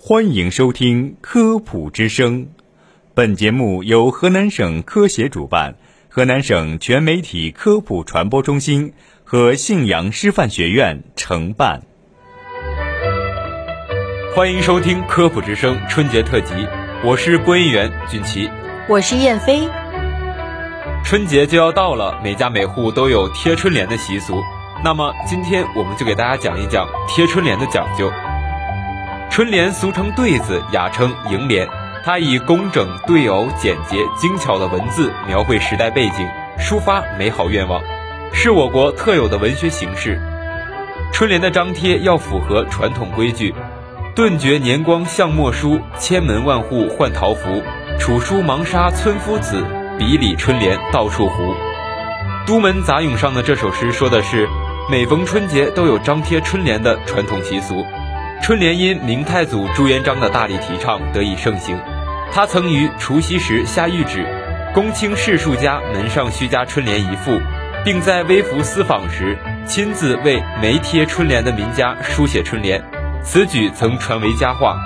[0.00, 2.44] 欢迎收听《科普之声》，
[3.14, 5.74] 本节目由河南省科协主办，
[6.08, 8.92] 河南省全媒体科普传播中心
[9.24, 11.82] 和信阳师范学院承办。
[14.36, 16.54] 欢迎收听《科普之声》春节特辑，
[17.04, 18.48] 我是播音员俊奇，
[18.88, 19.68] 我是燕飞。
[21.04, 24.40] 春节就要到了，每家每户都有贴春联的习俗。
[24.84, 28.08] 那么今天我们就给大家讲一讲贴春联的讲究。
[29.30, 31.68] 春联俗称对子，雅称楹联。
[32.04, 36.26] 它以工整、对偶、简洁、精巧的文字描绘时代背景，
[36.58, 37.82] 抒发美好愿望，
[38.32, 40.18] 是我国特有的文学形式。
[41.12, 43.54] 春联的张贴要符合传统规矩：
[44.14, 47.62] 顿觉年光向墨书，千门万户换桃符。
[48.00, 49.62] 楚书忙杀村夫子，
[49.98, 51.54] 笔里春联到处糊。
[52.46, 54.48] 都门杂咏上的这首诗说的是，
[54.90, 57.84] 每逢春节都有张贴春联的传统习俗。
[58.42, 61.78] 春联因明太祖朱元璋的大力提倡得以盛行。
[62.32, 64.26] 他曾于除夕时下谕旨，
[64.72, 67.38] 公卿士庶家门上须加春联一副，
[67.84, 69.36] 并在微服私访时
[69.66, 72.82] 亲自为没贴春联的民家书写春联。
[73.22, 74.76] 此举曾传为佳话。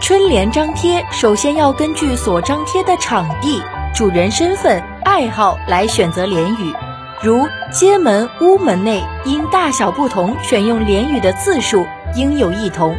[0.00, 3.62] 春联张贴首先要根据所张贴的场地、
[3.94, 6.74] 主人身份、爱好来选择联语，
[7.22, 11.86] 如街门、屋门内因大小不同，选用联语的字数。
[12.14, 12.96] 应有异同，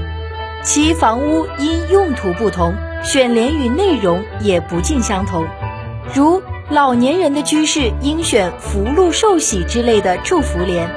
[0.63, 5.45] 其房屋因用途不同，选联语内容也不尽相同。
[6.13, 10.89] 如老年人的居室应选福禄寿喜之类的祝福联，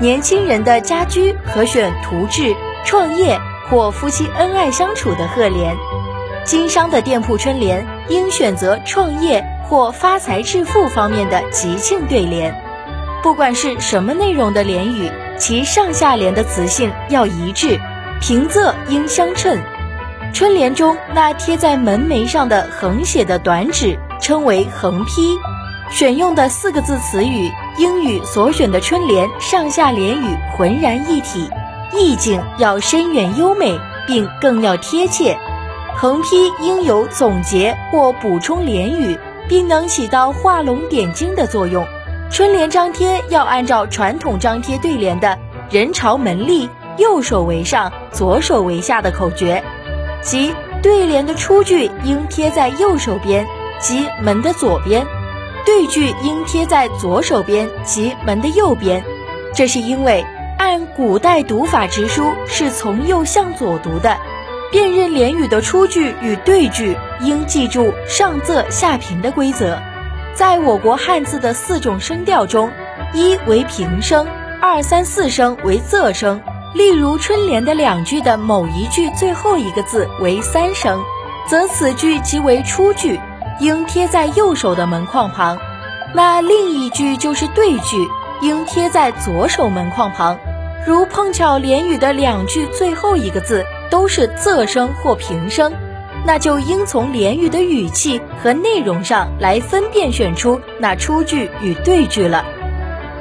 [0.00, 5.74] 年轻人的家居可选图志、创业或夫妻恩爱相处的贺联。
[6.44, 12.54] 经商的店铺春联应选择创业或发财致富方面的吉庆对联。
[13.22, 15.10] 不管是什么内容的联语。
[15.38, 17.78] 其上下联的词性要一致，
[18.20, 19.58] 平仄应相称。
[20.32, 25.36] 春联中那贴在门楣上的横写的短纸称为横批，
[25.90, 31.48] 选用的四个字词语应与所选的春联上下联语浑然一体，
[31.92, 35.38] 意境要深远优美，并更要贴切。
[35.96, 36.28] 横批
[36.60, 39.18] 应有总结或补充联语，
[39.48, 41.86] 并能起到画龙点睛的作用。
[42.28, 45.38] 春联张贴要按照传统张贴对联的
[45.70, 49.62] “人朝门立，右手为上，左手为下”的口诀，
[50.22, 53.46] 即对联的出句应贴在右手边，
[53.78, 55.04] 即门的左边；
[55.64, 59.04] 对句应贴在左手边，即门的右边。
[59.54, 60.26] 这是因为
[60.58, 64.18] 按古代读法直书是从右向左读的，
[64.72, 69.78] 辨认联语的出句与对句，应记住上仄下平的规则。
[70.36, 72.70] 在我国汉字的四种声调中，
[73.14, 74.26] 一为平声，
[74.60, 76.38] 二三四声为仄声。
[76.74, 81.02] 例如春联的两句的某一句最后一个字为三声，
[81.48, 83.18] 则此句即为出句，
[83.60, 85.56] 应贴在右手的门框旁；
[86.14, 88.06] 那另一句就是对句，
[88.42, 90.38] 应贴在左手门框旁。
[90.86, 95.72] 如碰巧联语的两句最后一个字都是仄声或平声。
[96.26, 102.44] 那就应从联语的语气和内容上来分辨选出那出句与对句了。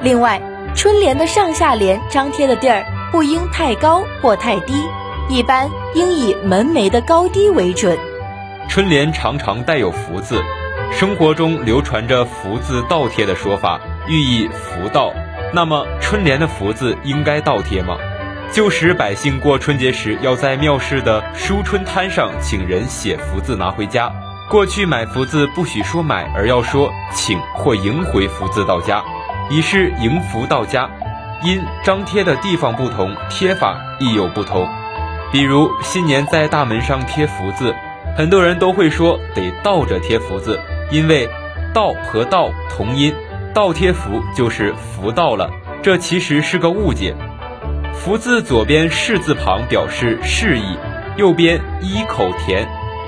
[0.02, 0.42] 另外，
[0.76, 4.74] 春联的上下联张贴的地儿不应太高或太低，
[5.30, 7.96] 一般应以门楣的高低为准。
[8.68, 10.42] 春联常常带有福字，
[10.92, 15.14] 生活中流传着福字倒贴的说法，寓意福到。
[15.54, 17.98] 那么，春联的福字应该倒贴吗？
[18.52, 24.12] 旧时百姓过春节时，要在庙市的书春摊上请人写福字拿回家。
[24.50, 29.04] 过去买福字不许说买，而要说请或迎回福字到家，
[29.50, 30.90] 以示迎福到家。
[31.44, 34.66] 因张贴的地方不同，贴法亦有不同。
[35.32, 37.76] 比如新年在大门上贴福字，
[38.16, 40.58] 很多人都会说得倒着贴福字，
[40.92, 41.28] 因为
[41.74, 43.14] 倒和倒同音，
[43.54, 45.50] 倒贴福就是福到了。
[45.84, 47.14] 这其实是个误解。
[47.96, 50.78] 福字左边士字旁表示示意，
[51.18, 52.68] 右边一口田。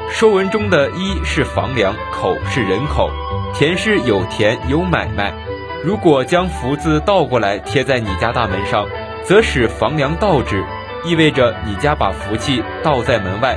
[0.09, 3.11] 说文中的“一”是房梁，口是人口，
[3.53, 5.31] 田是有田有买卖。
[5.83, 8.87] 如果将福字倒过来贴在你家大门上，
[9.23, 10.63] 则使房梁倒置，
[11.05, 13.55] 意味着你家把福气倒在门外，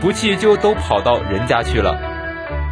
[0.00, 1.96] 福气就都跑到人家去了。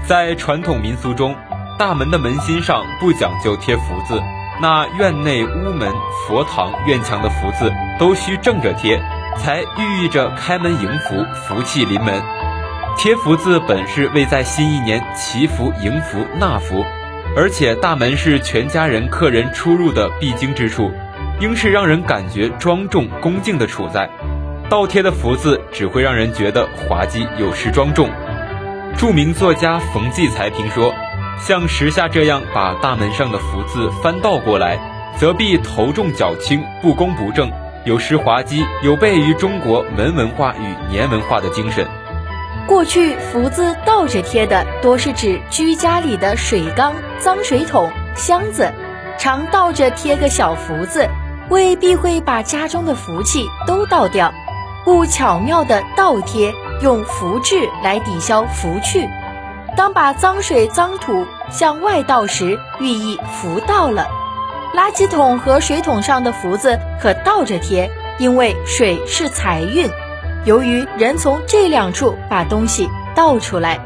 [0.05, 1.35] 在传统民俗中，
[1.79, 4.21] 大门的门心上不讲究贴福字。
[4.63, 5.91] 那院内、屋门、
[6.27, 9.01] 佛堂、院墙的福字都需正着贴，
[9.39, 12.23] 才寓意着开门迎福、福气临门。
[12.99, 16.85] 贴福字本是为在新一年祈福、迎福、纳福，
[17.35, 20.93] 而且大门是全家人、客人出入的必经之处，
[21.41, 24.11] 应是让人感觉庄重恭敬的处在。
[24.69, 28.11] 倒贴的福字只会让人觉得滑稽有失庄重。
[28.95, 30.93] 著名作家冯骥才评说
[31.43, 34.79] ：“像时下这样把大门上的福字翻倒过来，
[35.17, 37.51] 则必头重脚轻，不公不正，
[37.85, 41.87] 有失滑稽，有悖于中国门文化与年文化的精神。”
[42.69, 48.73] 过去福字倒着贴的，多是指居家里的水缸、脏水桶、箱子，
[49.19, 51.09] 常倒着贴个小福字，
[51.49, 54.33] 未必会把家中的福气都倒掉，
[54.85, 56.53] 故巧妙的倒贴。
[56.83, 59.07] 用福字来抵消福去，
[59.81, 64.09] 当把脏水脏土向外倒时，寓意福到了。
[64.77, 69.89] 垃圾桶和水桶上的福字可倒着贴，因为水是财运。
[70.45, 73.81] 由于人从这两处把东西倒出来。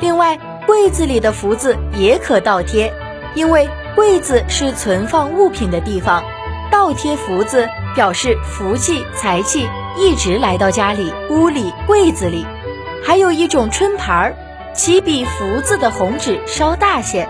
[0.00, 2.92] 另外，柜子里的福字也可倒贴，
[3.36, 6.24] 因为柜子是存放物品的地方，
[6.68, 9.68] 倒贴福字表示福气财气。
[9.96, 12.44] 一直来到家里、屋里、柜子里，
[13.04, 14.34] 还有一种春牌儿，
[14.84, 17.28] 其比福字的红纸稍大些，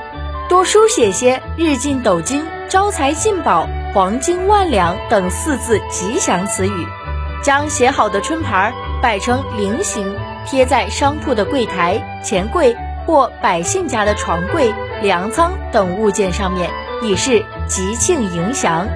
[0.48, 6.86] 多书写些“日进斗金”“招财进宝”“黄金万两”等四字吉祥词语。
[7.44, 8.72] 将写好的春牌
[9.02, 10.16] 摆成菱形，
[10.46, 12.74] 贴在商铺的柜台、钱柜
[13.06, 14.72] 或百姓家的床柜、
[15.02, 16.70] 粮仓等物件上面，
[17.02, 18.88] 以示吉庆迎祥。